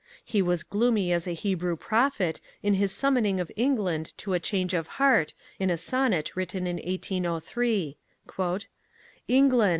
He 0.25 0.41
was 0.41 0.63
gloomy 0.63 1.11
as 1.13 1.27
a 1.27 1.33
Hebrew 1.33 1.75
prophet 1.75 2.39
in 2.63 2.73
his 2.73 2.91
summoning 2.91 3.39
of 3.39 3.51
England 3.55 4.17
to 4.17 4.33
a 4.33 4.39
change 4.39 4.73
of 4.73 4.87
heart 4.97 5.35
in 5.59 5.69
a 5.69 5.77
sonnet 5.77 6.35
written 6.35 6.65
in 6.65 6.77
1803: 6.77 7.97
England! 9.27 9.69